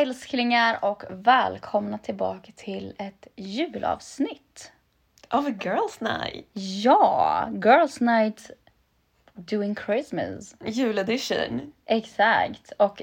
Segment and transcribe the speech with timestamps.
[0.00, 4.72] älsklingar och välkomna tillbaka till ett julavsnitt.
[5.30, 6.46] Of a girls night.
[6.52, 8.50] Ja, Girls Night
[9.34, 10.54] doing Christmas.
[10.64, 11.72] Juledition.
[11.86, 12.72] Exakt.
[12.76, 13.02] Och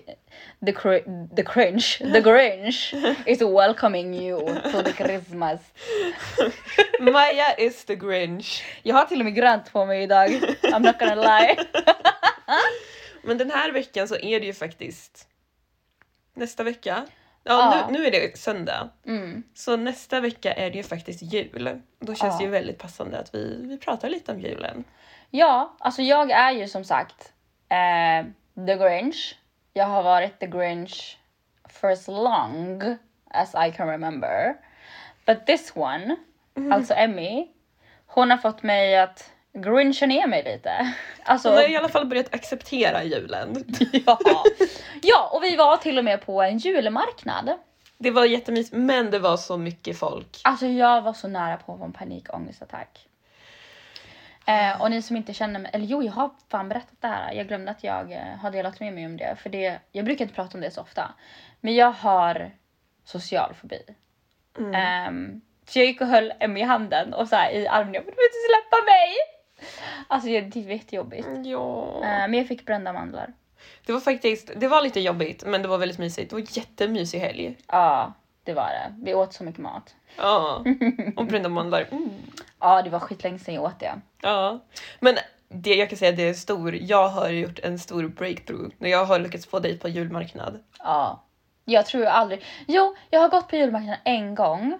[0.66, 2.94] the, cr- the cringe, the grinch
[3.26, 4.40] is welcoming you
[4.72, 5.60] to the Christmas.
[7.00, 8.64] Maja is the Grinch.
[8.84, 10.30] Jag har till och med grönt på mig idag.
[10.62, 11.58] I'm not gonna lie.
[13.24, 15.28] Men den här veckan så är det ju faktiskt
[16.38, 17.06] nästa vecka.
[17.44, 17.88] Ja, Ja.
[17.92, 18.90] Nu, nu är det söndag.
[19.06, 19.44] Mm.
[19.54, 21.82] Så nästa vecka är det ju faktiskt jul.
[22.00, 22.38] Då känns Ja.
[22.38, 24.84] det ju väldigt passande att vi, vi pratar lite om julen.
[25.30, 27.34] Ja, alltså jag är ju som sagt
[27.70, 28.26] eh,
[28.66, 29.38] the Grinch.
[29.74, 31.18] Jag har varit the Grinch
[31.70, 32.98] for as long
[33.32, 34.56] as I can remember.
[35.26, 36.16] But this one,
[36.72, 37.48] alltså Emmy,
[38.06, 40.94] hon har fått mig att grincha ner mig lite.
[41.24, 43.66] Alltså, Hon har i alla fall börjat acceptera julen.
[44.06, 44.20] ja.
[45.02, 47.54] ja, och vi var till och med på en julmarknad.
[47.98, 50.42] Det var jättemysigt men det var så mycket folk.
[50.44, 53.08] Alltså jag var så nära på att få en panikångestattack.
[54.46, 57.34] Eh, och ni som inte känner mig, eller jo jag har fan berättat det här.
[57.34, 59.36] Jag glömde att jag eh, har delat med mig om det.
[59.40, 61.14] För det, jag brukar inte prata om det så ofta.
[61.62, 62.52] Men jag har
[63.06, 63.82] social fobi.
[64.74, 67.94] Ehm, så jag gick och höll Emmy i handen och så här, i armen.
[67.94, 69.37] Jag får inte släppa mig!
[70.08, 71.28] Alltså det var jättejobbigt.
[71.44, 71.96] Ja.
[71.96, 73.34] Eh, men jag fick brända mandlar.
[73.86, 76.30] Det var faktiskt, det var lite jobbigt men det var väldigt mysigt.
[76.30, 77.58] Det var en jättemysig helg.
[77.68, 78.14] Ja,
[78.44, 78.96] det var det.
[79.04, 79.96] Vi åt så mycket mat.
[80.18, 80.64] Ja.
[81.16, 81.88] Och brända mandlar.
[81.92, 82.10] Mm.
[82.60, 83.94] Ja, det var skitlänge sedan jag åt det.
[84.22, 84.60] Ja.
[85.00, 85.18] Men
[85.50, 89.06] det jag kan säga det är stor, jag har gjort en stor breakthrough när jag
[89.06, 90.64] har lyckats få dig på julmarknad.
[90.80, 91.24] Ja.
[91.66, 92.46] Jag tror jag aldrig...
[92.68, 94.80] Jo, jag har gått på julmarknaden en gång.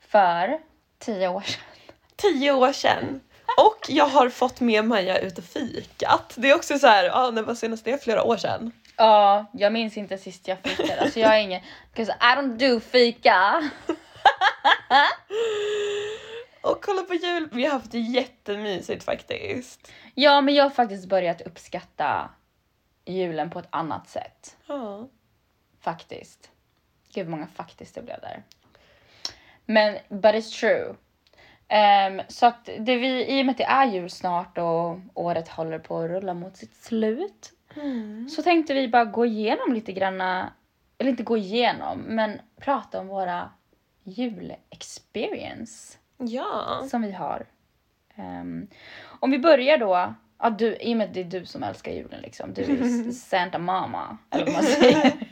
[0.00, 0.58] För
[0.98, 1.60] tio år sedan.
[2.16, 3.20] Tio år sedan.
[3.56, 6.34] Och jag har fått med Maja ut och fikat.
[6.36, 8.02] Det är också så här, ja när var senast det?
[8.02, 8.72] Flera år sedan.
[8.96, 11.00] Ja, jag minns inte sist jag fikade.
[11.00, 11.62] Alltså jag är ingen...
[11.94, 13.70] Because I don't do fika.
[16.62, 19.92] Och kolla på jul, vi har haft det jättemysigt faktiskt.
[20.14, 22.30] Ja, men jag har faktiskt börjat uppskatta
[23.04, 24.56] julen på ett annat sätt.
[24.66, 25.08] Ja.
[25.80, 26.50] Faktiskt.
[27.14, 28.42] Gud vad många faktiskt det blev där.
[29.66, 30.94] Men, but it's true.
[31.74, 35.48] Ehm, så att det vi, i och med att det är jul snart och året
[35.48, 37.50] håller på att rulla mot sitt slut.
[38.36, 40.52] Så tänkte vi bara gå igenom lite granna,
[40.98, 43.50] eller inte gå igenom, men prata om våra
[44.04, 46.82] julexperience Ja.
[46.90, 47.46] som vi har.
[48.16, 48.66] Ehm,
[49.20, 51.92] om vi börjar då, ja, du, i och med att det är du som älskar
[51.92, 52.54] julen liksom.
[52.54, 55.12] Du är Santa Mama, eller vad man säger.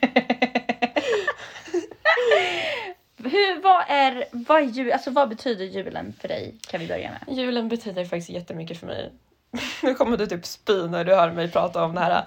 [3.24, 6.54] Hur, vad är, vad är jul, alltså vad betyder julen för dig?
[6.68, 7.36] Kan vi börja med.
[7.38, 9.12] Julen betyder faktiskt jättemycket för mig.
[9.82, 12.24] Nu kommer du typ spy när du hör mig prata om det här.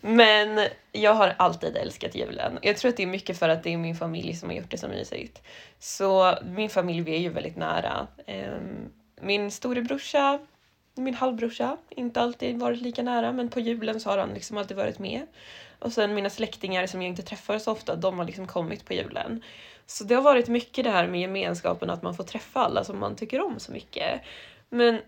[0.00, 2.58] Men jag har alltid älskat julen.
[2.62, 4.70] Jag tror att det är mycket för att det är min familj som har gjort
[4.70, 5.42] det så mysigt.
[5.78, 8.06] Så min familj, vi är ju väldigt nära.
[8.26, 8.88] Ehm,
[9.20, 10.38] min storebrorsa,
[10.94, 14.76] min halvbrorsa, inte alltid varit lika nära men på julen så har han liksom alltid
[14.76, 15.26] varit med.
[15.78, 18.94] Och sen mina släktingar som jag inte träffar så ofta, de har liksom kommit på
[18.94, 19.42] julen.
[19.90, 22.98] Så det har varit mycket det här med gemenskapen, att man får träffa alla som
[22.98, 24.20] man tycker om så mycket.
[24.70, 25.00] Men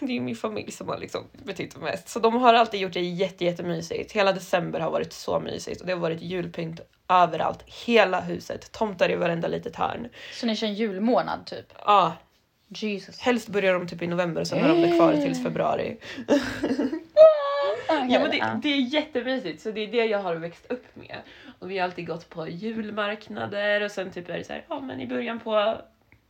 [0.00, 2.08] det är min familj som har liksom betytt mest.
[2.08, 4.12] Så de har alltid gjort det jätte, jättemysigt.
[4.12, 7.64] Hela december har varit så mysigt och det har varit julpynt överallt.
[7.86, 10.08] Hela huset, tomtar i varenda litet hörn.
[10.32, 11.72] Så ni kör en julmånad typ?
[11.84, 12.12] Ja,
[12.68, 13.18] Jesus.
[13.18, 15.96] helst börjar de typ i november och sen har de det kvar tills februari.
[17.88, 21.22] Ja men det, det är jättemysigt så det är det jag har växt upp med.
[21.58, 24.80] Och vi har alltid gått på julmarknader och sen typ är det så här, ja
[24.80, 25.80] men i början på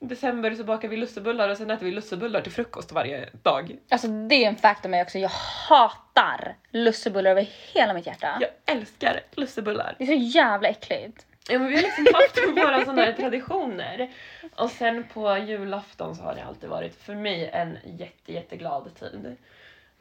[0.00, 3.77] december så bakar vi lussebullar och sen äter vi lussebullar till frukost varje dag.
[3.89, 5.19] Alltså det är en fact om mig också.
[5.19, 5.31] Jag
[5.69, 8.39] hatar lussebullar över hela mitt hjärta.
[8.41, 9.94] Jag älskar lussebullar.
[9.99, 11.27] Det är så jävla äckligt.
[11.49, 14.11] Ja men vi har liksom haft våra sådana här traditioner.
[14.55, 19.37] Och sen på julafton så har det alltid varit för mig en jätte jätteglad tid.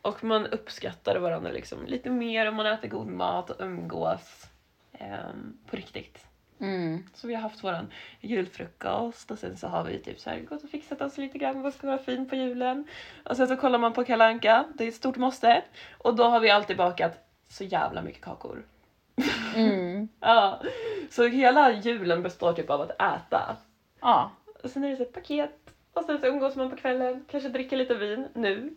[0.01, 4.47] Och man uppskattar varandra liksom lite mer om man äter god mat och umgås
[5.69, 6.25] på riktigt.
[6.59, 7.03] Mm.
[7.13, 7.87] Så vi har haft våran
[8.21, 11.61] julfrukost och sen så har vi typ så här gått och fixat oss lite grann
[11.61, 12.87] vad ska vara fint på julen.
[13.25, 15.63] Och sen så kollar man på Kalle Anka, det är ett stort måste.
[15.97, 18.65] Och då har vi alltid bakat så jävla mycket kakor.
[19.55, 20.07] Mm.
[20.19, 20.61] Ja,
[21.09, 23.57] så hela julen består typ av att äta.
[24.01, 24.31] Ja.
[24.63, 25.59] Och sen är det så paket
[25.93, 28.75] och sen så umgås man på kvällen, kanske dricker lite vin nu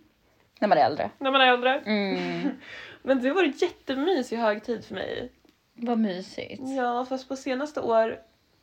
[0.60, 1.10] När man är äldre.
[1.18, 1.78] när man är äldre.
[1.80, 2.50] Mm.
[3.02, 5.32] Men det har varit jättemysig högtid för mig.
[5.76, 6.62] Vad mysigt.
[6.76, 8.20] Ja, fast på senaste år,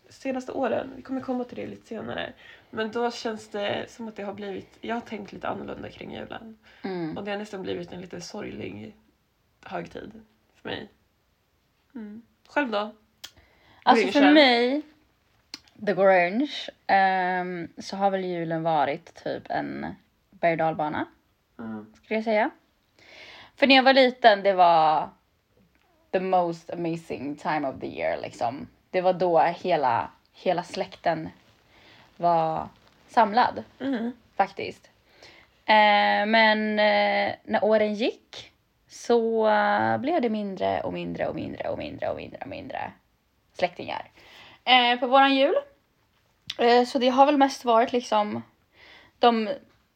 [0.09, 2.33] senaste åren, vi kommer komma till det lite senare,
[2.69, 6.13] men då känns det som att det har blivit, jag har tänkt lite annorlunda kring
[6.13, 6.57] julen.
[6.83, 7.17] Mm.
[7.17, 8.95] Och det har nästan blivit en lite sorglig
[9.61, 10.11] högtid
[10.55, 10.89] för mig.
[11.95, 12.21] Mm.
[12.47, 12.91] Själv då?
[13.83, 14.81] Alltså för mig,
[15.85, 19.85] The Grinch, ehm, så har väl julen varit typ en
[20.29, 21.05] berg och dalbana,
[21.59, 21.93] Mm.
[21.95, 22.49] skulle jag säga.
[23.55, 25.09] För när jag var liten, det var
[26.13, 28.67] the most amazing time of the year liksom.
[28.91, 31.29] Det var då hela, hela släkten
[32.17, 32.67] var
[33.07, 34.11] samlad Mm.
[34.35, 34.89] faktiskt.
[35.65, 38.51] Eh, men eh, när åren gick
[38.87, 42.91] så eh, blev det mindre och mindre och mindre och mindre och mindre och mindre
[43.53, 44.09] släktingar
[44.65, 45.55] eh, på våran jul.
[46.59, 48.41] Eh, så det har väl mest varit liksom
[49.19, 49.49] de,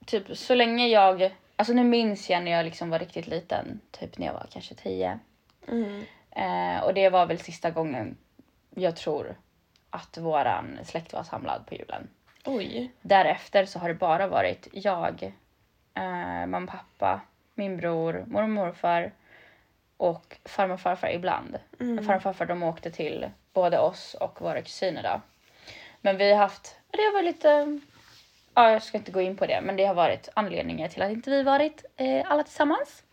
[0.06, 4.18] typ så länge jag, alltså nu minns jag när jag liksom var riktigt liten, typ
[4.18, 5.20] när jag var kanske tio.
[5.68, 6.06] Mm.
[6.32, 8.18] Eh, och det var väl sista gången
[8.76, 9.36] jag tror
[9.90, 12.08] att våran släkt var samlad på julen.
[12.46, 12.92] Oj.
[13.02, 15.34] Därefter så har det bara varit jag,
[15.94, 17.22] eh, mamma, pappa,
[17.56, 19.12] min bror, mormor och morfar
[19.98, 21.60] och farmor och farfar ibland.
[21.80, 21.98] Mm.
[21.98, 25.22] Farmor och farfar de åkte till både oss och våra kusiner då.
[26.02, 27.80] Men vi har haft, det har varit lite,
[28.54, 31.12] ja jag ska inte gå in på det, men det har varit anledningar till att
[31.12, 33.04] inte vi varit eh, alla tillsammans.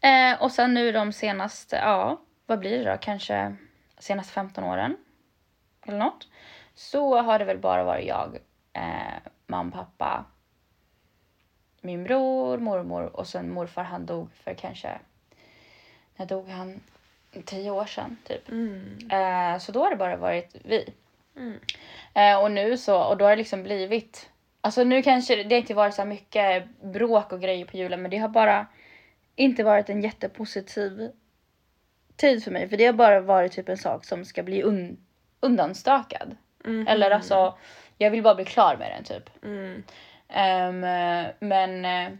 [0.00, 3.56] Eh, och sen nu de senaste, ja vad blir det då, kanske
[3.98, 4.96] senaste 15 åren
[5.86, 6.28] eller något.
[6.74, 8.38] Så har det väl bara varit jag,
[8.72, 10.24] eh, mamma, pappa,
[11.80, 14.98] min bror, mormor och sen morfar han dog för kanske,
[16.16, 16.80] när dog han?
[17.44, 18.48] Tio år sedan typ.
[18.48, 18.98] Mm.
[19.10, 20.94] Eh, så då har det bara varit vi.
[21.36, 21.60] Mm.
[22.14, 25.74] Eh, och nu så, och då har det liksom blivit, alltså nu kanske det, inte
[25.74, 28.66] varit så mycket bråk och grejer på julen men det har bara
[29.36, 31.10] inte varit en jättepositiv
[32.16, 34.96] tid för mig för det har bara varit typ en sak som ska bli un,
[35.40, 36.36] undanstökad.
[36.64, 36.86] Mhm.
[36.88, 37.58] Eller alltså,
[37.98, 39.30] jag vill bara bli klar med den typ.
[39.44, 39.82] Mm.
[40.28, 42.18] Eh, men eh,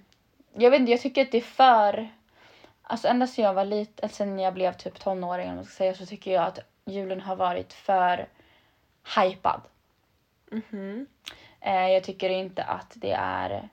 [0.54, 2.08] jag vet inte, jag tycker att det är för...
[2.82, 5.94] Alltså ända sedan jag var liten, sen jag blev typ tonåring eller man ska säga,
[5.94, 8.28] så tycker jag att julen har varit för
[9.16, 9.60] hypad.
[10.50, 11.06] Mhm.
[11.60, 13.68] Eh, jag tycker inte att det är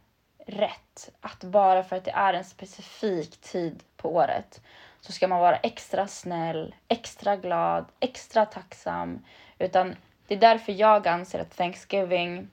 [0.45, 4.61] rätt att bara för att det är en specifik tid på året
[5.01, 9.25] så ska man vara extra snäll, extra glad, extra tacksam.
[9.59, 9.95] Utan
[10.27, 12.47] det är därför jag anser att Thanksgiving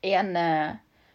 [0.00, 0.70] är en eh,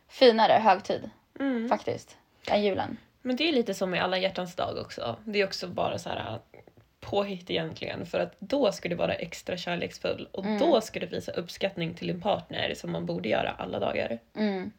[0.07, 1.09] finare högtid
[1.39, 1.69] Mm.
[1.69, 2.17] faktiskt
[2.47, 2.97] än julen.
[3.21, 5.15] Men det är lite som med alla hjärtans dag också.
[5.25, 6.59] Det är också bara så här äh,
[6.99, 10.59] påhitt egentligen för att då ska du vara extra kärleksfull och Mm.
[10.59, 14.19] då ska du visa uppskattning till din partner som man borde göra alla dagar.
[14.35, 14.71] Mm.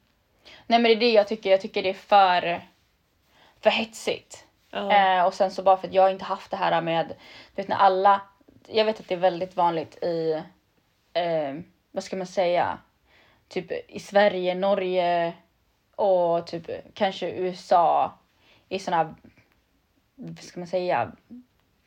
[0.67, 2.63] Nej men det är det jag tycker, jag tycker det är för,
[3.61, 4.47] för hetsigt.
[4.71, 4.93] Ja.
[4.93, 7.69] Eh, och sen så bara för att jag inte haft det här med, du vet
[7.69, 8.21] när alla,
[8.67, 10.43] jag vet att det är väldigt vanligt i,
[11.13, 11.55] eh,
[11.91, 12.79] vad ska man säga,
[13.49, 15.33] typ i Sverige, Norge
[15.97, 18.19] och typ kanske USA
[18.69, 19.15] i såna,
[20.15, 21.13] vad ska man säga,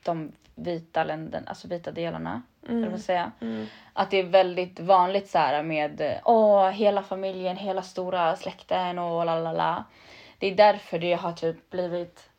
[0.03, 3.31] de vita länderna, alltså vita delarna, eller vad man säga.
[3.41, 3.65] Mm.
[3.94, 9.25] Att det är väldigt vanligt så här med åh, hela familjen, hela stora släkten och
[9.25, 9.83] la la la.
[10.38, 12.29] Det är därför det har typ blivit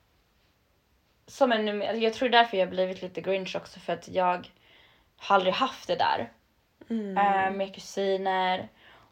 [1.27, 4.51] som en, jag tror därför jag har blivit lite grinch också för att jag
[5.17, 6.33] har aldrig haft det där.
[6.91, 7.19] Mm.
[7.19, 8.69] Eh, med kusiner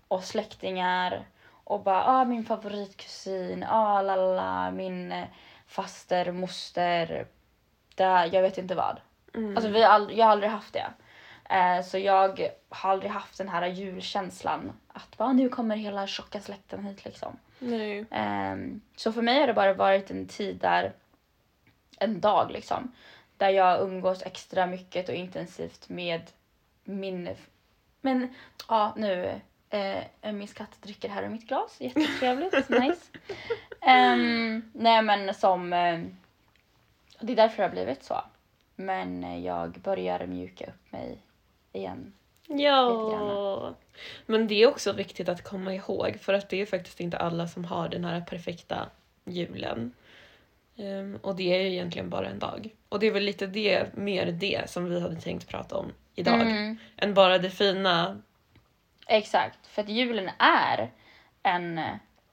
[0.09, 1.26] och släktingar
[1.64, 5.25] och bara ah, min favoritkusin, ah, la la la, min eh,
[5.66, 7.26] faster, moster,
[7.97, 9.00] där, jag vet inte vad.
[9.35, 9.57] Mm.
[9.57, 10.87] Alltså vi aldrig, jag har aldrig haft det.
[11.50, 16.41] Eh, så jag har aldrig haft den här julkänslan att bara nu kommer hela tjocka
[16.41, 17.37] släkten hit liksom.
[18.11, 20.93] Ehm, så för mig har det bara varit en tid där,
[21.99, 22.93] en dag liksom,
[23.37, 26.23] där jag umgås extra mycket och intensivt med
[26.85, 27.37] min,
[28.00, 28.35] men
[28.69, 33.11] ja nu, eh, min katt dricker här ur mitt glas, jättetrevligt, nice.
[33.81, 36.00] Ehm, nej men som, eh,
[37.20, 38.25] det är därför det har blivit så.
[38.76, 41.18] Men eh, jag börjar mjuka upp mig
[41.73, 42.12] igen.
[42.49, 43.75] Ja.
[44.26, 47.49] Men det är också viktigt att komma ihåg för att det är faktiskt inte alla
[47.49, 48.88] som har den här perfekta
[49.25, 49.92] julen.
[50.76, 52.70] Ehm, och det är ju egentligen bara en dag.
[52.88, 56.40] Och det är väl lite det, mer det som vi hade tänkt prata om idag.
[56.40, 56.76] Mm.
[56.96, 58.23] Än bara det fina.
[59.06, 60.90] Exakt, för att julen är
[61.42, 61.80] en,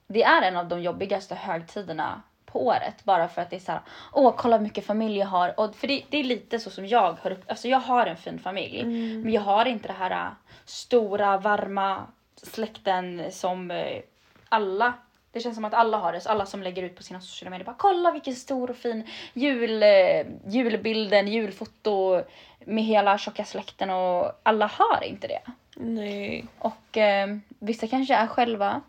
[0.07, 3.03] det är en av de jobbigaste högtiderna på året.
[3.03, 3.81] Bara för att det är så här,
[4.13, 5.59] åh kolla hur mycket familj jag har.
[5.59, 8.17] Och för det, det är lite så som jag har upp, alltså jag har en
[8.17, 8.83] fin familj.
[9.23, 10.31] Men jag har inte det här äh,
[10.65, 14.01] stora, varma släkten som äh,
[14.49, 14.93] alla
[15.33, 17.49] det känns som att alla har det, så alla som lägger ut på sina sociala
[17.49, 22.23] medier bara kolla vilken stor och fin jul, eh, julbilden, julfoto
[22.65, 25.41] med hela tjocka släkten och alla har inte det.
[25.75, 26.45] Nej.
[26.59, 28.81] Och eh, vissa kanske är själva.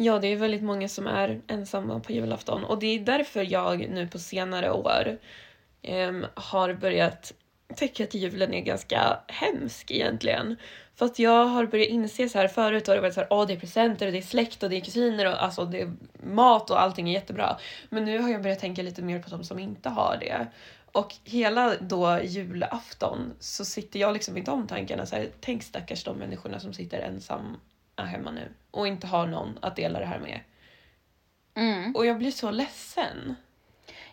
[0.00, 3.88] Ja, det är väldigt många som är ensamma på julafton och det är därför jag
[3.90, 5.18] nu på senare år
[5.82, 7.32] em, har börjat
[7.76, 10.56] tycka att julen är ganska hemsk egentligen.
[10.94, 13.46] För att jag har börjat inse så här förut har det varit så här, åh
[13.46, 15.92] det är presenter och det är släkt och det är kusiner och alltså det är
[16.22, 17.56] mat och allting är jättebra.
[17.88, 20.46] Men nu har jag börjat tänka lite mer på de som inte har det.
[20.92, 26.04] Och hela då julafton så sitter jag liksom i de tankarna så här, tänk stackars
[26.04, 26.98] de människorna som sitter
[27.98, 30.40] ensamma hemma nu och inte har någon att dela det här med.
[31.54, 31.96] Mm.
[31.96, 33.36] Och jag blir så ledsen.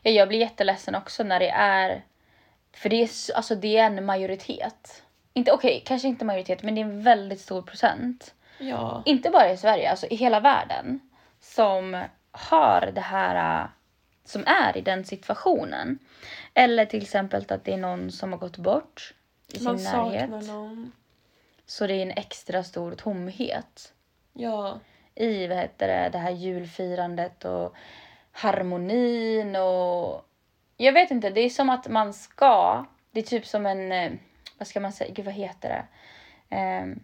[0.02, 2.04] Ja, jag blir jätteledsen också när det är...
[2.74, 5.04] För det är, alltså, det är en majoritet.
[5.34, 8.34] Inte, Okej, kanske inte majoritet, men det är en väldigt stor procent.
[8.58, 9.04] Ja.
[9.06, 11.00] Inte bara i Sverige, alltså i hela världen.
[11.40, 13.68] Som har det här...
[14.26, 16.00] Som är i den situationen.
[16.54, 19.14] Eller till exempel att det är någon som har gått bort
[19.48, 20.30] i sin Man närhet.
[20.30, 20.92] saknar någon.
[21.66, 23.94] Så det är en extra stor tomhet
[24.34, 24.80] Ja.
[25.16, 27.74] i vad heter det, det här julfirandet och
[28.32, 30.26] harmonin och
[30.78, 34.12] jag vet inte, det är som att man ska, det är typ som en, eh,
[34.58, 35.86] vad ska man säga, gud vad heter det?
[36.56, 37.00] Ehm,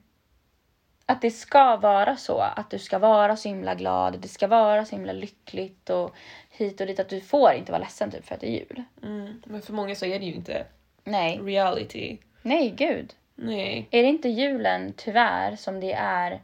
[1.06, 4.86] att det ska vara så, att du ska vara så himla glad, det ska vara
[4.86, 6.16] så himla lyckligt och
[6.50, 8.84] hit och dit, att du får inte vara ledsen typ för att det är jul.
[9.04, 9.42] Mm.
[9.46, 10.66] Men för många så är det ju inte
[11.04, 12.18] Nej, reality.
[12.42, 13.14] nej gud.
[13.42, 13.88] Nej.
[13.92, 16.42] Är det inte julen tyvärr som det är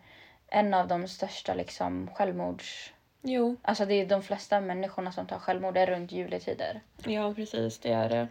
[0.47, 2.93] en av de största liksom självmords...
[3.21, 3.55] Jo.
[3.61, 6.81] Alltså det är de flesta människorna som tar självmord är runt juletider.
[7.05, 8.27] Ja precis, det är det.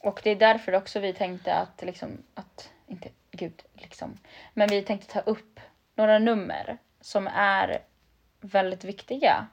[0.00, 4.18] Och det är därför också vi tänkte att liksom, att, inte gud liksom,
[4.54, 5.60] men vi tänkte ta upp
[5.94, 7.82] några nummer som är
[8.40, 9.46] väldigt viktiga.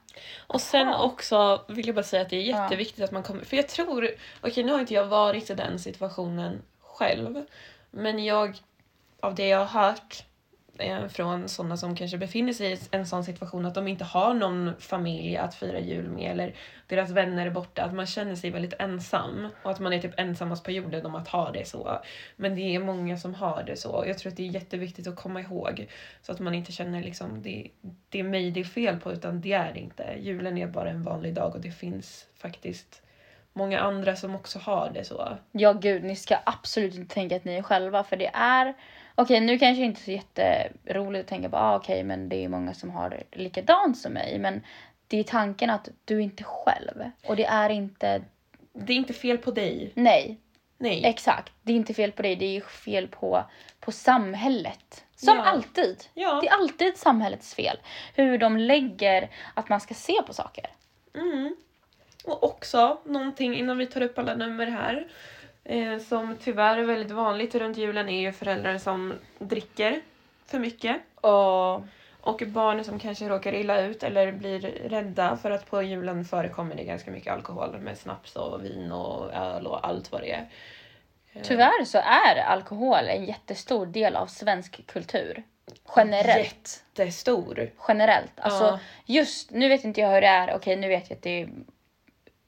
[0.46, 1.04] Och sen Aha.
[1.04, 2.62] också vill jag bara säga att det är Ja.
[2.62, 3.44] jätteviktigt att man kommer...
[3.44, 4.08] För jag tror...
[4.40, 7.44] Okej, nu har inte jag varit i den situationen själv.
[7.90, 8.58] Men jag,
[9.20, 10.24] av det jag har hört
[10.78, 14.34] eh, från sådana som kanske befinner sig i en sån situation att de inte har
[14.34, 16.54] någon familj att fira jul med eller
[16.86, 20.20] deras vänner är borta, att man känner sig väldigt ensam och att man är typ
[20.20, 22.00] ensammast på jorden om att ha det så.
[22.36, 24.04] Men det är många som har det så.
[24.06, 25.88] Jag tror att det är jätteviktigt att komma ihåg
[26.22, 27.68] så att man inte känner liksom det,
[28.08, 30.16] det är mig det är fel på utan det är det inte.
[30.20, 33.02] Julen är bara en vanlig dag och det finns faktiskt
[33.60, 35.36] många andra som också har det så.
[35.52, 38.74] Ja gud, ni ska absolut inte tänka att ni är själva för det är
[39.14, 42.74] Okej, nu kanske inte så jätteroligt att tänka på, ah, okej, men det är många
[42.74, 44.62] som har det likadant som mig, men
[45.08, 48.22] det är tanken att du är inte själv och det är inte,
[48.72, 49.92] Det är inte fel på dig.
[49.94, 50.38] nej,
[50.78, 51.04] Nej.
[51.04, 53.44] exakt, det är inte fel på dig, det är fel på,
[53.80, 55.04] på samhället.
[55.16, 55.42] Som Ja.
[55.44, 56.04] alltid.
[56.14, 56.38] Ja.
[56.42, 57.76] Det är alltid samhällets fel.
[58.14, 60.66] Hur de lägger att man ska se på saker.
[61.14, 61.56] Mm.
[62.24, 65.06] Och också någonting innan vi tar upp alla nummer här.
[65.64, 70.00] Eh, som tyvärr är väldigt vanligt runt julen är ju föräldrar som dricker
[70.46, 70.96] för mycket.
[71.14, 71.82] Och
[72.22, 76.76] Och barn som kanske råkar illa ut eller blir rädda för att på julen förekommer
[76.76, 80.48] det ganska mycket alkohol med snaps och vin och öl och allt vad det är.
[81.32, 85.42] Eh, tyvärr så är alkohol en jättestor del av svensk kultur.
[85.96, 86.84] Generellt.
[86.94, 87.70] Jättestor.
[87.88, 88.32] generellt.
[88.40, 88.78] Alltså Ja.
[89.06, 91.48] just, nu vet inte jag hur det är, okej nu vet jag att det är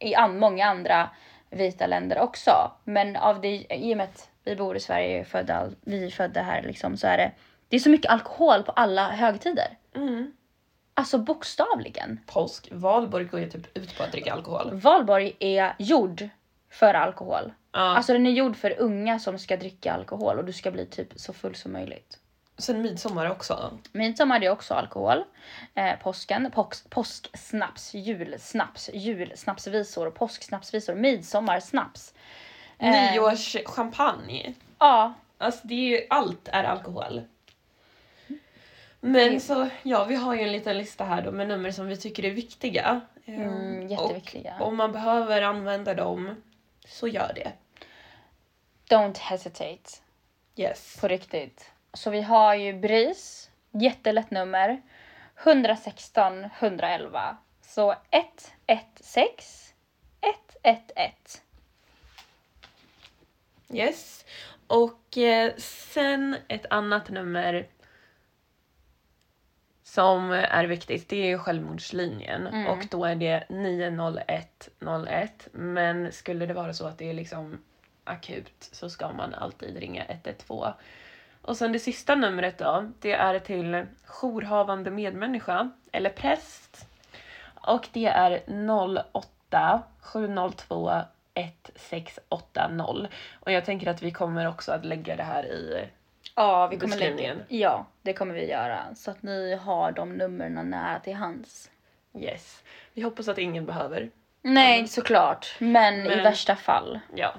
[0.02, 1.10] i många andra
[1.50, 2.70] vita länder också.
[2.84, 6.42] Men av det, i och med att vi bor i Sverige, födda, vi är födda
[6.42, 7.32] här liksom, så är det,
[7.68, 9.78] det är så mycket alkohol på alla högtider.
[9.94, 10.32] Mm.
[10.94, 12.20] Alltså bokstavligen.
[12.26, 12.68] Påsk.
[12.72, 14.70] Valborg går ju typ ut på att dricka alkohol.
[14.72, 16.28] Valborg är gjord
[16.70, 17.52] för alkohol.
[17.72, 17.80] Ja.
[17.80, 21.08] Alltså den är gjord för unga som ska dricka alkohol och du ska bli typ
[21.16, 22.18] så full som möjligt.
[22.62, 23.78] Sen midsommar också.
[23.92, 25.24] Midsommar är också alkohol.
[25.74, 32.14] Eh, påsken, påsk, påsksnaps, julsnaps, julsnapsvisor, påsksnapsvisor, midsommarsnaps.
[32.78, 34.54] Eh, Nyårschampagne.
[34.78, 37.22] Ja, Alltså det är ju, allt är alkohol.
[39.00, 41.86] Men Det- så, ja vi har ju en liten lista här då med nummer som
[41.86, 43.00] vi tycker är viktiga.
[43.24, 44.56] Mm, jätteviktiga.
[44.60, 46.42] Och om man behöver använda dem,
[46.86, 47.52] så gör det.
[48.96, 49.90] Don't hesitate.
[50.56, 50.96] Yes.
[51.00, 51.70] På riktigt.
[51.94, 54.82] Så vi har ju BRIS, jättelätt nummer.
[55.42, 57.36] 116 111.
[57.60, 59.74] Så 116
[60.20, 61.42] 111.
[63.72, 64.24] Yes.
[64.66, 67.66] Och eh, sen ett annat nummer
[69.82, 72.46] som är viktigt, det är ju självmordslinjen.
[72.46, 72.66] Mm.
[72.66, 75.48] Och då är det 90101.
[75.52, 77.62] Men skulle det vara så att det är liksom
[78.04, 80.72] akut så ska man alltid ringa 112.
[81.42, 86.86] Och sen det sista numret då, det är till jourhavande medmänniska eller präst.
[87.54, 88.42] Och det är
[89.12, 90.92] 08 702
[91.34, 93.08] 1680.
[93.40, 95.88] Och jag tänker att vi kommer också att lägga det här i...
[96.34, 97.44] Ja, vi kommer lägga, Beskrivningen.
[97.48, 98.94] ja, det kommer vi göra.
[98.94, 101.70] Så att ni har de numren nära till hands.
[102.14, 102.62] Yes.
[102.94, 104.10] Vi hoppas att ingen behöver.
[104.42, 105.56] Nej, såklart.
[105.58, 107.00] Men, i Men- värsta fall.
[107.14, 107.34] Ja.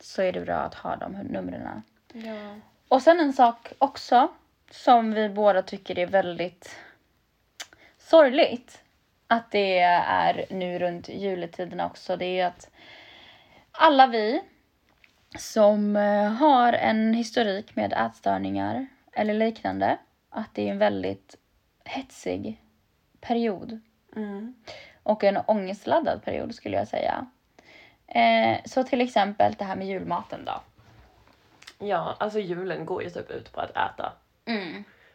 [0.00, 1.82] så är det bra att ha de numren.
[2.12, 2.54] Ja.
[2.88, 4.28] Och sen en sak också
[4.70, 6.76] som vi båda tycker är väldigt
[7.98, 8.82] sorgligt
[9.26, 12.16] att det är nu runt juletiderna också.
[12.16, 12.70] Det är att
[13.72, 14.42] alla vi
[15.38, 19.98] som eh, har en historik med ätstörningar eller liknande,
[20.30, 21.36] att det är en väldigt
[21.84, 22.62] hetsig
[23.20, 23.80] period
[24.16, 24.54] Mm.
[25.02, 27.26] och en ångestladdad period skulle jag säga.
[28.06, 30.60] Eh, så till exempel det här med julmaten då.
[31.80, 34.12] Ja, alltså julen går ju typ ut på att äta.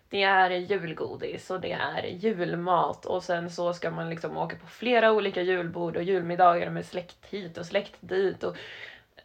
[0.10, 4.68] Det är julgodis och det är julmat och sen så ska man liksom åka på
[4.68, 8.56] flera olika julbord och julmiddagar med släkt hit och släkt dit och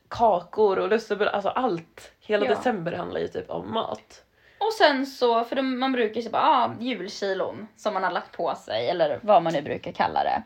[0.08, 2.12] kakor och lussebullar, alltså allt.
[2.20, 2.50] Hela Ja.
[2.54, 4.24] december handlar ju typ om mat.
[4.58, 8.10] Och sen så, för de, man brukar ju säga bara ah, julkilon som man har
[8.10, 10.42] lagt på sig eller vad man nu brukar kalla det.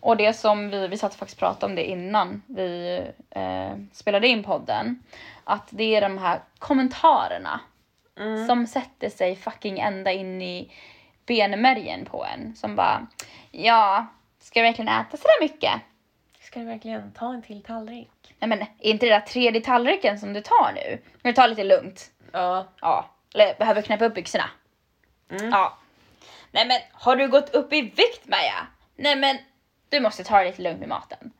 [0.00, 4.28] Och det som vi, vi satt faktiskt och pratade om det innan vi eh, spelade
[4.28, 5.02] in podden.
[5.44, 7.60] Att det är de här kommentarerna
[8.16, 8.46] Mm.
[8.46, 10.72] som sätter sig fucking ända in i
[11.26, 12.56] benmärgen på en.
[12.56, 13.06] Som bara,
[13.50, 14.06] ja,
[14.40, 15.72] ska jag verkligen äta sådär mycket?
[16.40, 18.34] Ska du verkligen ta en till tallrik?
[18.38, 20.96] Nej men, är inte det där tredje tallriken som du tar nu?
[21.22, 22.10] Kan du ta lite lugnt?
[22.32, 22.66] Ja.
[22.80, 23.10] Ja.
[23.34, 24.50] Eller behöver knäppa upp byxorna?
[25.30, 25.50] Mm.
[25.50, 25.78] Ja.
[26.50, 28.66] Nej men, har du gått upp i vikt Maja?
[28.96, 29.38] Nej men,
[29.88, 31.32] du måste ta det lite lugnt med maten.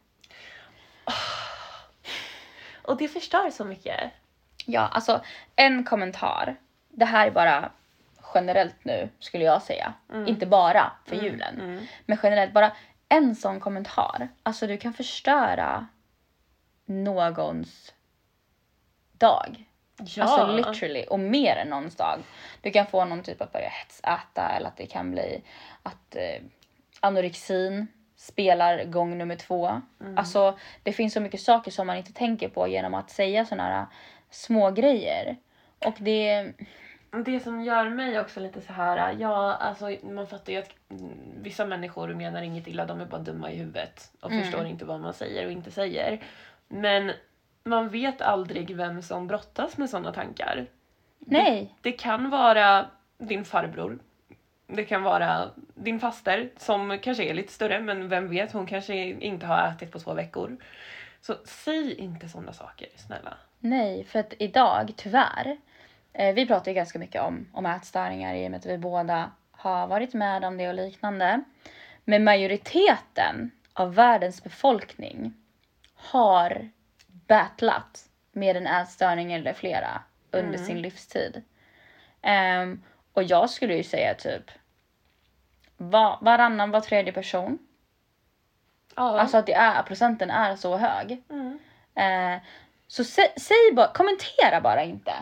[2.92, 4.10] Och det förstör så mycket.
[4.66, 5.20] Ja, alltså
[5.56, 6.56] en kommentar.
[6.88, 7.70] Det här är bara
[8.34, 9.94] generellt nu skulle jag säga.
[10.26, 11.60] Inte bara för julen.
[11.60, 11.86] Mm.
[12.06, 12.72] Men generellt, bara
[13.08, 14.28] en sån kommentar.
[14.42, 15.86] Alltså du kan förstöra
[16.84, 17.94] någons
[19.12, 19.64] dag.
[19.96, 20.24] Ja.
[20.24, 22.20] Alltså literally, och mer än någons dag.
[22.60, 25.42] Du kan få någon typ att börja hetsäta eller att det kan bli
[25.82, 26.42] att eh,
[27.00, 27.86] anorexin
[28.22, 29.80] spelar gång nummer två.
[30.16, 33.62] Alltså det finns så mycket saker som man inte tänker på genom att säga såna
[33.62, 33.86] här
[34.30, 35.36] små grejer.
[35.86, 36.52] Och det,
[37.24, 41.10] Det som gör mig också lite så här, ja alltså man fattar ju att mm,
[41.42, 44.42] vissa människor menar inget illa, de är bara dumma i huvudet och Mm.
[44.44, 46.22] förstår inte vad man säger och inte säger.
[46.68, 47.12] Men
[47.64, 50.66] man vet aldrig vem som brottas med sådana tankar.
[51.18, 51.74] nej.
[51.80, 52.86] Det kan vara
[53.18, 53.98] din farbror.
[54.76, 58.94] Det kan vara din faster som kanske är lite större men vem vet, hon kanske
[58.96, 60.56] inte har ätit på två veckor.
[61.20, 63.36] Så säg inte sådana saker, snälla.
[63.58, 65.56] Nej, för att idag, tyvärr,
[66.12, 69.30] eh, vi pratar ju ganska mycket om, om ätstörningar i och med att vi båda
[69.50, 71.42] har varit med om det och liknande.
[72.04, 75.34] Men majoriteten av världens befolkning
[75.94, 76.68] har
[77.08, 81.42] battlat med en ätstörning eller flera under sin livstid.
[82.22, 82.82] Ehm,
[83.12, 84.50] och jag skulle ju säga typ
[85.90, 87.58] va, varannan, var tredje person.
[88.96, 89.20] Ja.
[89.20, 91.22] Alltså att det är, procenten är så hög.
[91.30, 91.58] mm.
[91.94, 92.42] Eh,
[92.86, 95.12] så sä, säg bara, kommentera bara inte.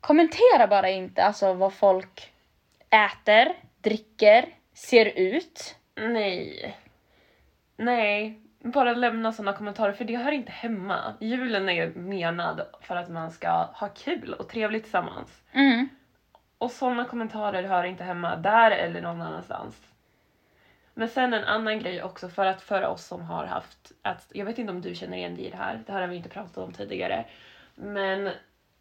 [0.00, 2.32] Kommentera bara inte alltså vad folk
[2.90, 5.76] äter, dricker, ser ut.
[5.94, 6.76] Nej.
[7.76, 8.38] Nej.
[8.58, 11.14] Bara lämna sådana kommentarer för det hör inte hemma.
[11.20, 15.42] Julen är menad för att man ska ha kul och trevligt tillsammans.
[15.52, 15.88] Mm.
[16.62, 19.76] Och sådana kommentarer hör inte hemma där eller någon annanstans.
[20.94, 24.44] Men sen en annan grej också för att för oss som har haft, att, jag
[24.44, 26.28] vet inte om du känner igen dig i det här, det här har vi inte
[26.28, 27.24] pratat om tidigare.
[27.74, 28.30] Men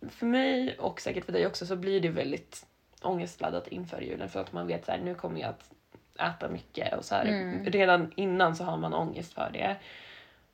[0.10, 2.66] för mig och säkert för dig också så blir det väldigt
[3.02, 5.72] ångestladdat inför julen för att man vet så här, nu kommer jag att
[6.36, 7.66] äta mycket och så här, Mm.
[7.66, 9.76] redan innan så har man ångest för det.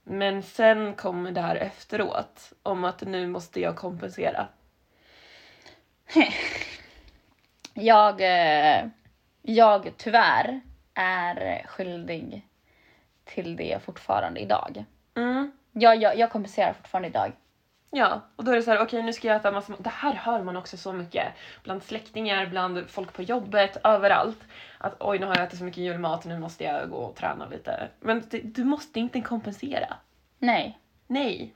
[0.03, 4.47] Men sen kommer det här efteråt om att nu måste jag kompensera.
[7.79, 8.87] Jag, eh,
[9.41, 10.61] jag tyvärr
[10.93, 12.47] är skyldig
[13.25, 14.85] till det fortfarande idag.
[15.15, 15.51] Mm.
[15.71, 17.31] Jag, jag, jag kompenserar fortfarande idag.
[17.91, 20.13] Ja, och då är det så här, okej nu ska jag äta massa Det här
[20.13, 21.33] hör man också så mycket.
[21.63, 24.39] Bland släktingar, bland folk på jobbet, överallt.
[24.77, 27.45] Att oj, nu har jag ätit så mycket julmat, nu måste jag gå och träna
[27.45, 27.87] lite.
[27.99, 29.93] Men det, du måste inte kompensera.
[30.39, 30.79] Nej.
[31.07, 31.53] Nej.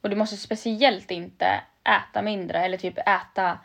[0.00, 3.58] Och du måste speciellt inte äta mindre eller typ äta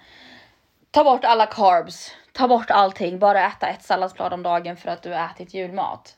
[0.98, 5.02] Ta bort alla carbs, ta bort allting, bara äta ett salladsblad om dagen för att
[5.04, 6.18] du har ätit julmat.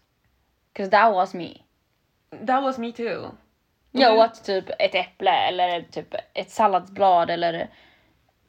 [0.73, 1.49] 'Cause that was me.
[2.47, 3.31] That was me too.
[3.91, 4.19] Jag Mm.
[4.25, 7.69] åt typ ett äpple eller typ ett salladsblad eller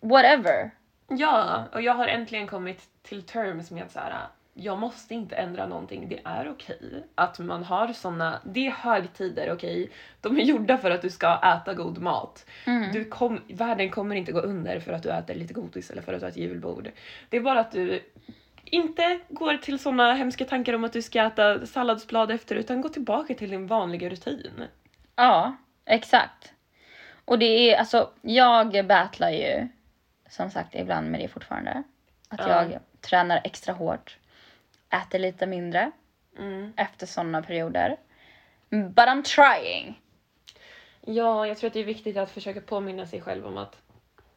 [0.00, 0.70] whatever.
[1.08, 4.26] Ja, och jag har äntligen kommit till terms med att så här,
[4.60, 6.08] jag måste inte ändra någonting.
[6.08, 9.90] Det är okej att man har såna, det är högtider, okej.
[10.20, 12.46] De är gjorda för att du ska äta god mat.
[12.92, 16.12] Du kom, världen kommer inte gå under för att du äter lite godis eller för
[16.12, 16.90] att du har ett julbord.
[17.28, 18.02] Det är bara att du
[18.64, 22.88] inte går till såna hemska tankar om att du ska äta salladsblad efter utan gå
[22.88, 24.64] tillbaka till din vanliga rutin.
[25.16, 26.52] Ja, Exakt.
[27.24, 29.68] Och det är alltså, jag battlar ju
[30.28, 31.82] som sagt ibland med det fortfarande.
[32.28, 32.48] Att Ja.
[32.48, 34.18] jag tränar extra hårt,
[34.90, 35.90] äter lite mindre
[36.38, 36.72] Mm.
[36.76, 37.96] efter sådana perioder.
[38.70, 40.00] But I'm trying.
[41.00, 43.76] Ja, jag tror att det är viktigt att försöka påminna sig själv om att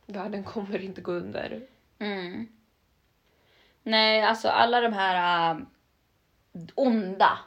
[0.06, 1.62] världen kommer inte gå under.
[2.00, 2.48] Mm.
[3.84, 5.62] Nej, alltså alla de här äh,
[6.76, 7.40] onda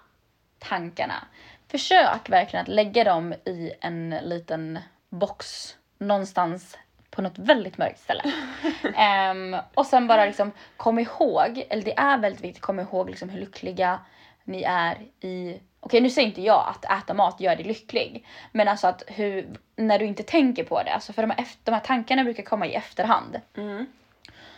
[0.59, 1.27] tankarna.
[1.69, 6.79] Försök verkligen att lägga dem i en liten box någonstans
[7.17, 8.23] på något väldigt mörkt ställe.
[8.97, 13.29] Ehm, och sen bara liksom kom ihåg, eller det är väldigt viktigt, kom ihåg liksom
[13.29, 14.01] hur lyckliga
[14.45, 18.27] ni är i Okej nu säger inte jag att äta mat gör dig lycklig.
[18.53, 21.65] Men alltså att hur, när du inte tänker på det, alltså för de här, efter,
[21.65, 23.41] de här tankarna brukar komma i efterhand.
[23.57, 23.87] Mm.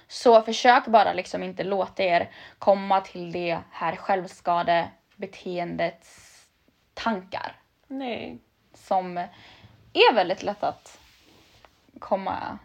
[0.09, 6.43] Så försök bara liksom inte låta er komma till det här självskadebeteendets
[6.95, 8.39] tankar Nej.
[8.75, 9.17] som
[9.93, 10.99] är väldigt lätt att
[11.99, 12.59] komma,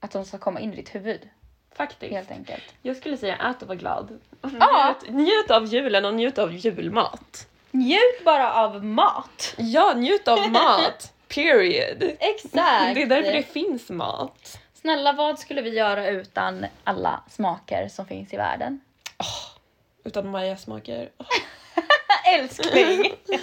[0.00, 1.28] att de ska komma in i ditt huvud
[1.76, 2.12] Faktiskt.
[2.12, 2.62] helt enkelt.
[2.82, 4.18] Jag skulle säga ät och var glad.
[4.40, 4.94] Och Ja.
[5.02, 7.46] Njut, njut av julen och njut av julmat.
[7.70, 9.54] Njut bara av mat!
[9.58, 11.12] Ja, njut av mat.
[11.34, 12.02] Period.
[12.20, 12.94] Exakt!
[12.94, 14.58] Det är därför det finns mat.
[14.74, 18.80] Snälla vad skulle vi göra utan alla smaker som finns i världen?
[20.04, 21.10] Utan Maja-smaker.
[21.18, 21.26] Åh.
[22.34, 23.12] Älskling!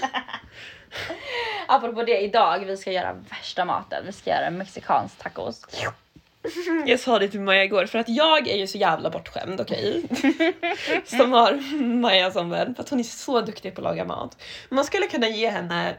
[1.67, 4.03] Apropå det, idag vi ska göra värsta maten.
[4.05, 5.65] Vi ska göra mexikansk tacos.
[6.85, 10.03] Jag sa det till Maja igår för att jag är ju så jävla bortskämd, okej?
[11.05, 14.41] som har Maja som vän för att hon är så duktig på att laga mat.
[14.69, 15.95] Man skulle kunna ge henne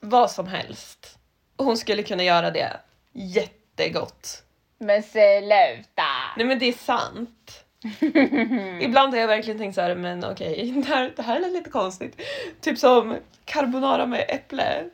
[0.00, 1.18] vad som helst
[1.56, 2.80] och hon skulle kunna göra det
[3.12, 4.42] jättegott.
[4.78, 6.02] Men sluta!
[6.36, 7.64] Nej men det är sant.
[8.80, 11.70] Ibland har jag verkligen tänkt så här, men okej, det, här, det här är lite
[11.70, 12.20] konstigt.
[12.60, 14.84] Typ som carbonara med äpple.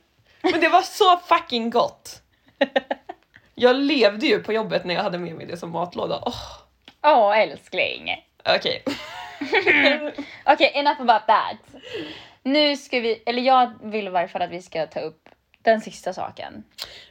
[0.52, 2.22] Men det var så fucking gott!
[3.54, 6.22] Jag levde ju på jobbet när jag hade med mig det som matlåda.
[6.26, 6.42] Åh,
[7.02, 8.24] Åh älskling.
[8.56, 8.82] Okej.
[10.44, 11.56] Okej, enough about that.
[12.42, 15.28] Nu ska vi, eller jag vill i varje fall att vi ska ta upp
[15.62, 16.64] den sista saken.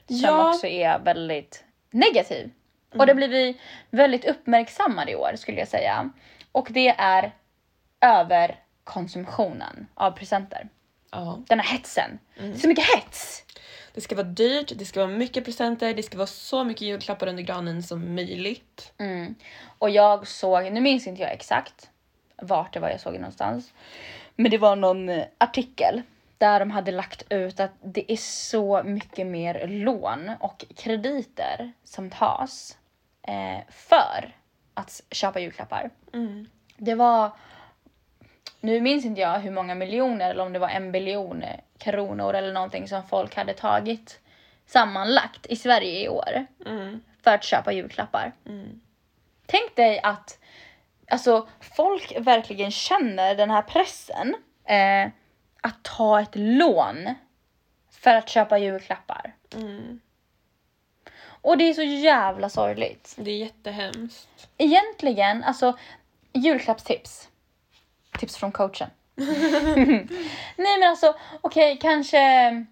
[0.07, 0.49] Som Ja.
[0.49, 2.51] också är väldigt negativ.
[2.97, 6.09] Och det blir vi väldigt uppmärksammade i år skulle jag säga.
[6.51, 7.31] Och det är
[8.01, 10.69] överkonsumtionen av presenter.
[11.11, 11.39] Ja.
[11.47, 12.19] Den här hetsen.
[12.35, 13.41] Det är så mycket hets!
[13.93, 17.27] Det ska vara dyrt, det ska vara mycket presenter, det ska vara så mycket julklappar
[17.27, 18.93] under granen som möjligt.
[18.97, 19.35] Mm.
[19.77, 21.89] Och jag såg, nu minns inte jag exakt
[22.41, 23.73] vart det var jag såg det någonstans.
[24.35, 26.01] Men det var någon eh, artikel
[26.37, 32.09] där de hade lagt ut att det är så mycket mer lån och krediter som
[32.09, 32.77] tas
[33.27, 34.35] eh, för
[34.73, 35.89] att köpa julklappar.
[36.13, 36.47] Mm.
[36.77, 37.31] Det var,
[38.65, 41.43] nu minns inte jag hur många miljoner eller om det var en biljon
[41.78, 44.19] kronor eller någonting som folk hade tagit
[44.65, 47.01] sammanlagt i Sverige i år Mm.
[47.23, 48.34] för att köpa julklappar.
[48.45, 48.82] Mm.
[49.45, 50.39] Tänk dig att
[51.08, 55.10] alltså, folk verkligen känner den här pressen eh,
[55.62, 57.15] att ta ett lån
[57.91, 59.36] för att köpa julklappar.
[59.56, 59.99] Mm.
[61.25, 63.15] Och det är så jävla sorgligt.
[63.17, 64.47] Det är jättehemskt.
[64.58, 65.78] Egentligen, alltså
[66.34, 67.30] julklappstips.
[68.19, 68.89] Tips från coachen.
[70.56, 72.65] Nej men alltså, okej kanske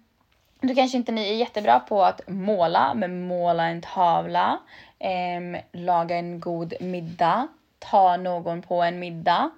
[0.60, 4.58] du kanske inte ni är jättebra på att måla, men måla en tavla,
[4.98, 9.50] eh, laga en god middag, ta någon på en middag.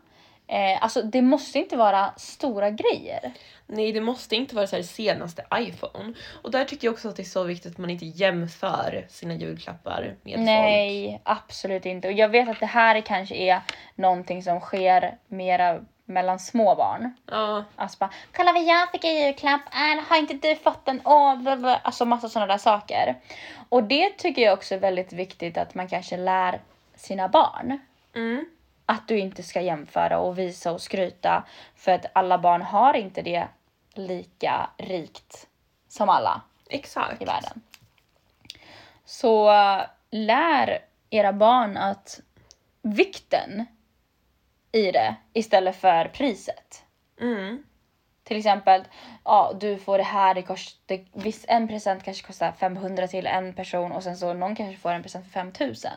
[0.48, 3.32] Eh, alltså det måste inte vara stora grejer.
[3.66, 6.12] Nej, det måste inte vara så här senaste iPhone.
[6.42, 9.34] Och där tycker jag också att det är så viktigt att man inte jämför sina
[9.34, 10.46] julklappar med folk.
[10.46, 12.08] Nej, absolut inte.
[12.08, 13.60] Och jag vet att det här kanske är
[13.94, 17.14] någonting som sker mera mellan små barn.
[17.30, 21.00] Ja, Alltså bara, kolla vad jag fick i julklapp, äh, har inte du fått den?
[21.04, 21.76] Åh, blablabla.
[21.76, 23.14] Alltså massa sådana där saker.
[23.68, 26.60] Och det tycker jag också är väldigt viktigt att man kanske lär
[26.96, 27.78] sina barn.
[28.14, 28.44] mm.
[28.86, 31.44] Att du inte ska jämföra och visa och skryta.
[31.74, 33.48] För att alla barn har inte det
[33.94, 35.46] lika rikt
[35.88, 37.22] som alla exakt.
[37.22, 37.62] i världen.
[39.04, 40.78] Så äh, lär
[41.10, 42.20] era barn att
[42.82, 43.66] vikten
[44.72, 46.84] i det istället för priset.
[47.20, 47.64] Mm.
[48.24, 48.84] Till exempel,
[49.24, 53.54] ja du får det här, det kostar, viss, en present kanske kostar 500 till en
[53.54, 55.90] person och sen så någon kanske får en present för 5000.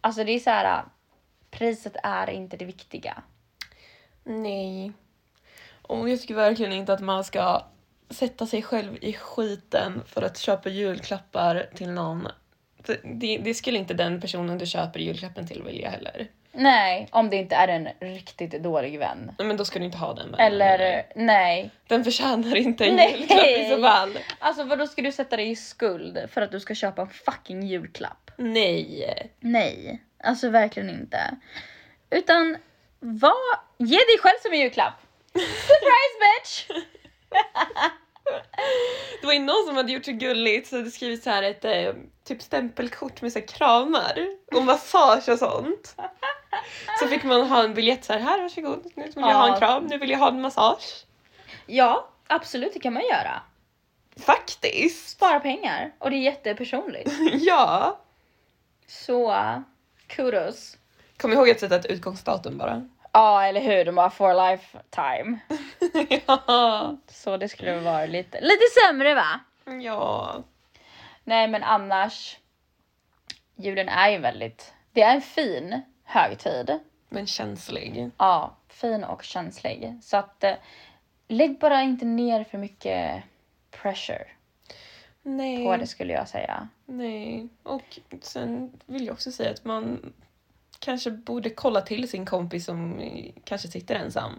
[0.00, 0.84] Alltså det är så här,
[1.50, 3.22] priset är inte det viktiga.
[4.24, 4.92] Nej.
[5.82, 7.62] Och jag tycker verkligen inte att man ska
[8.10, 12.28] sätta sig själv i skiten för att köpa julklappar till någon.
[13.04, 16.28] Det, det, skulle inte den personen du köper julklappen till vilja heller.
[16.52, 19.32] Nej, om det inte är en riktigt dålig vän.
[19.38, 20.52] Men då ska du inte ha den vännen.
[20.52, 21.70] Eller nej.
[21.86, 23.16] Den förtjänar inte en Nej.
[23.18, 24.18] julklapp i så fall.
[24.38, 27.08] Alltså vad då ska du sätta dig i skuld för att du ska köpa en
[27.08, 28.30] fucking julklapp?
[28.36, 29.30] Nej.
[29.40, 31.36] Nej, alltså verkligen inte.
[32.10, 32.56] Utan
[33.00, 34.94] vad, ge dig själv som en julklapp.
[35.32, 36.66] Surprise bitch!
[39.20, 41.64] Det var ju någon som hade gjort så gulligt så hade skrivit så här ett
[41.64, 41.92] eh,
[42.24, 45.96] typ stämpelkort med så här kramar och massage och sånt.
[47.00, 49.58] Så fick man ha en biljett så här, här varsågod, nu vill jag ha en
[49.58, 51.04] kram, nu vill jag ha en massage.
[51.66, 53.42] Ja, absolut det kan man göra.
[54.16, 55.08] Faktiskt!
[55.08, 57.10] Spara pengar och det är jättepersonligt.
[57.32, 57.98] Ja!
[58.86, 59.30] Så
[60.08, 60.76] kudos.
[61.16, 62.88] Kom ihåg att sätta ett utgångsdatum bara.
[63.12, 63.84] Ja, eller hur?
[63.84, 65.38] De bara for lifetime.
[66.26, 66.96] ja.
[67.06, 69.40] Så det skulle vara lite, lite sämre va?
[69.82, 70.42] ja.
[71.24, 72.38] Nej men annars,
[73.56, 76.78] julen är ju väldigt, det är en fin högtid.
[77.08, 78.10] Men känslig.
[78.18, 79.98] Ja, fin och känslig.
[80.02, 80.54] Så att eh,
[81.28, 83.22] lägg bara inte ner för mycket
[83.70, 84.26] pressure
[85.22, 85.64] Nej.
[85.64, 86.68] på det skulle jag säga.
[86.90, 87.48] Nej.
[87.62, 90.12] Och sen vill jag också säga att man
[90.78, 93.02] kanske borde kolla till sin kompis som
[93.44, 94.32] kanske sitter ensam.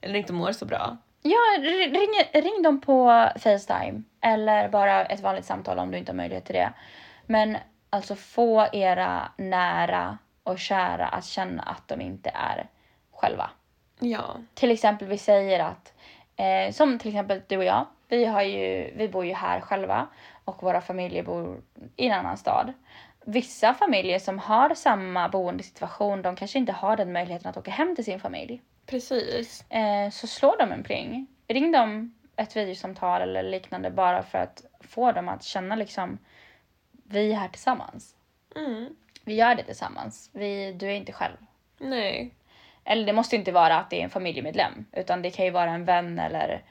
[0.00, 0.96] Eller inte mår så bra.
[1.22, 6.12] Ja, ring, ring, ring dem på Facetime eller bara ett vanligt samtal om du inte
[6.12, 6.72] har möjlighet till det.
[7.26, 7.56] Men
[7.90, 12.66] alltså få era nära och kära att känna att de inte är
[13.12, 13.50] själva.
[14.00, 14.36] Ja.
[14.54, 15.92] Till exempel vi säger att,
[16.36, 20.06] eh, som till exempel du och jag, vi, har ju, vi bor ju här själva
[20.48, 21.62] och våra familjer bor
[21.96, 22.72] i en annan stad.
[23.24, 27.96] Vissa familjer som har samma boendesituation, de kanske inte har den möjligheten att åka hem
[27.96, 28.62] till sin familj.
[28.86, 29.70] Precis.
[29.70, 31.26] Eh, så slå dem en pling.
[31.48, 36.18] Ring dem ett videosamtal eller liknande bara för att få dem att känna liksom,
[36.92, 38.14] vi är här tillsammans.
[38.56, 38.96] Mm.
[39.24, 40.30] Vi gör det tillsammans.
[40.32, 41.36] Vi, du är inte själv.
[41.78, 42.34] Nej.
[42.84, 45.70] Eller det måste inte vara att det är en familjemedlem, utan det kan ju vara
[45.70, 46.62] en vän eller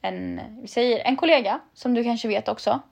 [0.00, 2.82] en, vi säger en kollega som du kanske vet också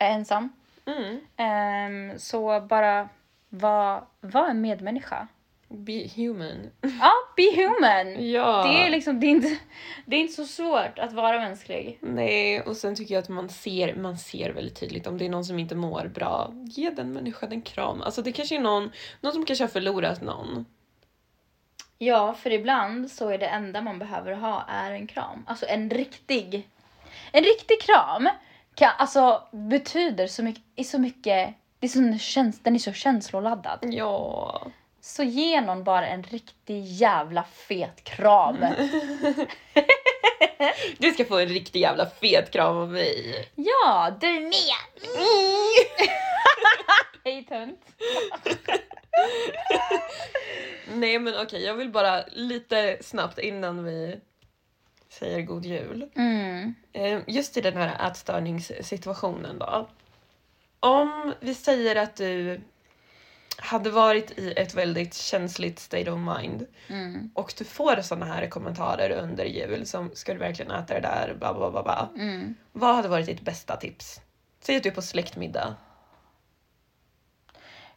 [0.00, 0.52] är ensam.
[0.86, 1.20] Mm.
[1.36, 3.08] Ehm, så bara
[3.48, 5.28] var, var en medmänniska.
[5.68, 6.70] Be human.
[6.80, 8.30] Ja, be human!
[8.32, 8.62] Ja.
[8.62, 9.58] Det är liksom, det är, inte,
[10.06, 11.98] det är inte så svårt att vara mänsklig.
[12.00, 15.28] Nej, och sen tycker jag att man ser, man ser väldigt tydligt om det är
[15.28, 16.52] någon som inte mår bra.
[16.64, 18.02] Ge den människan en kram.
[18.02, 20.66] Alltså det kanske är någon, någon som kanske har förlorat någon.
[21.98, 25.44] Ja, för ibland så är det enda man behöver ha är en kram.
[25.46, 26.68] Alltså en riktig,
[27.32, 28.28] en riktig kram
[28.80, 32.92] kan, alltså, betyder så mycket, är så mycket, det är så, käns, den är så
[32.92, 33.78] känsloladdad.
[33.82, 34.66] Ja.
[35.00, 38.56] Så ge någon bara en riktig jävla fet kram.
[40.98, 43.48] Du ska få en riktig jävla fet kram av mig.
[43.54, 44.52] Ja, du med!
[47.24, 47.80] Hej tönt.
[50.92, 54.20] Nej men okej, jag vill bara lite snabbt innan vi
[55.10, 56.10] säger god jul.
[56.14, 56.74] Mm.
[56.92, 59.88] Eh, Just i den här ätstörningssituationen då.
[60.80, 62.60] Om vi säger att du
[63.56, 67.30] hade varit i ett väldigt känsligt state of mind Mm.
[67.34, 71.34] och du får såna här kommentarer under jul som ska du verkligen äta det där,
[71.38, 72.08] bla bla bla bla.
[72.16, 72.54] Mm.
[72.72, 74.20] Vad hade varit ditt bästa tips?
[74.60, 75.74] Säg att du är på släktmiddag.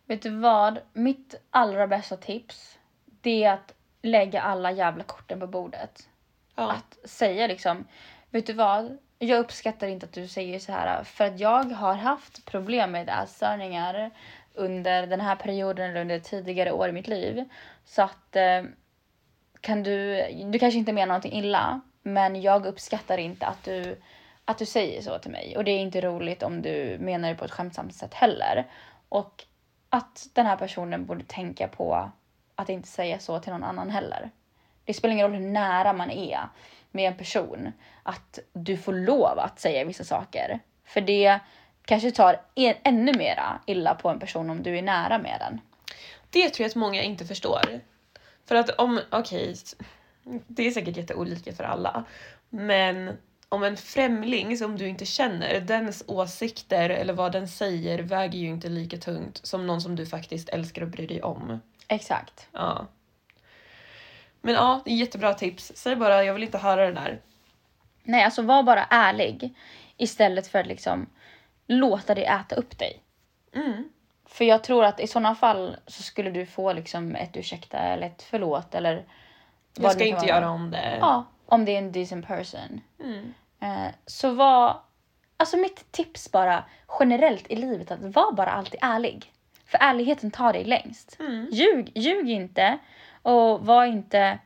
[0.05, 0.79] Vet du vad?
[0.93, 6.09] Mitt allra bästa tips det är att lägga alla jävla korten på bordet.
[6.55, 6.71] Ja.
[6.71, 7.87] Att säga liksom,
[8.29, 8.97] vet du vad?
[9.19, 13.09] Jag uppskattar inte att du säger så här för att jag har haft problem med
[13.09, 14.11] ätstörningar
[14.53, 17.49] under den här perioden eller under tidigare år i mitt liv.
[17.85, 18.63] Så att eh,
[19.61, 24.01] kan du, du kanske inte menar någonting illa, men jag uppskattar inte att du,
[24.45, 25.57] att du säger så till mig.
[25.57, 28.67] Och det är inte roligt om du menar det på ett skämtsamt sätt heller.
[29.09, 29.45] Och
[29.89, 32.11] att den här personen borde tänka på
[32.55, 34.31] att inte säga så till någon annan heller.
[34.85, 36.39] Det spelar ingen roll hur nära man är
[36.91, 37.71] med en person.
[38.03, 40.59] Att du får lov att säga vissa saker.
[40.85, 41.39] För det
[41.85, 45.61] kanske tar en, ännu mera illa på en person om du är nära med den.
[46.29, 47.61] Det tror jag att många inte förstår.
[48.45, 49.55] För att om, okej,
[50.47, 52.03] det är säkert jätteolika för alla.
[52.49, 53.17] Men
[53.49, 58.47] om en främling som du inte känner, dens åsikter eller vad den säger väger ju
[58.47, 61.59] inte lika tungt som någon som du faktiskt älskar och bryr dig om.
[61.87, 62.47] Exakt.
[62.51, 62.87] Ja.
[64.45, 65.71] Men ja, det är jättebra tips.
[65.75, 67.21] Säg bara jag vill inte höra det där.
[68.03, 69.53] Nej, alltså var bara ärlig.
[69.97, 71.09] Istället för att liksom
[71.67, 72.99] låta det äta upp dig.
[73.55, 73.89] Mm.
[74.25, 78.07] För jag tror att i sådana fall så skulle du få liksom ett ursäkta eller
[78.07, 79.05] ett förlåt eller
[79.77, 80.27] Jag ska inte vara.
[80.27, 80.97] göra om det.
[81.01, 82.81] Ja, om det är en decent person.
[82.99, 83.33] Mm.
[83.59, 84.81] Eh, så var,
[85.37, 86.63] alltså mitt tips bara
[86.99, 89.31] generellt i livet att var bara alltid ärlig.
[89.65, 91.17] För ärligheten tar dig längst.
[91.19, 91.47] Mm.
[91.51, 92.77] Ljug, ljug inte
[93.23, 94.39] och var inte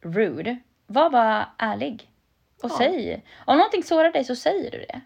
[0.00, 0.58] rude.
[0.86, 2.10] Var bara ärlig.
[2.62, 2.78] Och Ja.
[2.78, 3.24] säg.
[3.44, 5.00] Om någonting sårar dig så säger du det.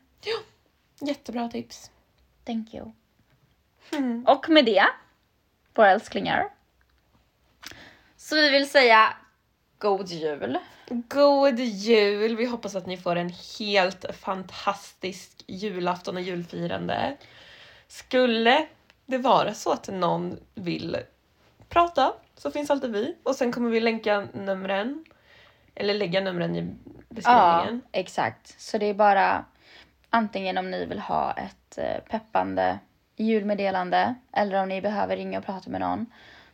[1.00, 1.90] Jättebra tips.
[2.44, 2.92] Thank you.
[3.92, 4.24] Mm.
[4.28, 4.86] Och med det,
[5.74, 6.48] våra älsklingar.
[8.16, 9.16] Så vi vill säga
[9.78, 10.58] God Jul.
[10.88, 12.36] God jul!
[12.36, 17.16] Vi hoppas att ni får en helt fantastisk julafton och julfirande.
[17.88, 18.66] Skulle
[19.06, 20.96] det vara så att någon vill
[21.68, 23.16] prata så finns alltid vi.
[23.22, 25.04] Och sen kommer vi länka numren.
[25.74, 27.82] Eller lägga numren i Ja, beskrivningen.
[27.92, 28.60] exakt.
[28.60, 29.44] Så det är bara
[30.10, 32.78] antingen om ni vill ha ett eh, peppande
[33.16, 36.06] julmeddelande eller om ni behöver ringa och prata med någon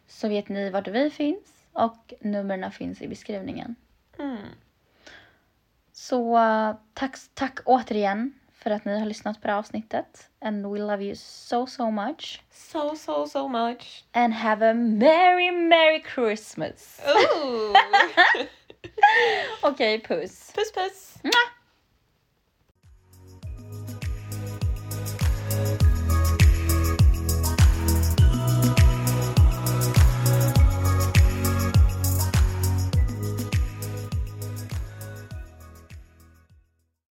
[0.07, 3.75] så vet ni vart vi finns och numren finns i beskrivningen.
[4.19, 4.39] Mm.
[5.93, 8.33] Så eh, tack, tack återigen
[8.65, 10.29] för att ni har lyssnat på det här avsnittet.
[10.41, 12.43] And we love you so so much.
[12.51, 14.05] So, so, so much.
[14.13, 17.01] And have a merry merry Christmas.
[19.63, 20.53] Okej, puss.
[20.55, 21.19] puss, puss!
[21.23, 21.54] Mwah!